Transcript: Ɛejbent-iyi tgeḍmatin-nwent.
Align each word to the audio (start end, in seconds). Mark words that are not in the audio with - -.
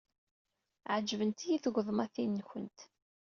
Ɛejbent-iyi 0.95 1.57
tgeḍmatin-nwent. 1.63 2.79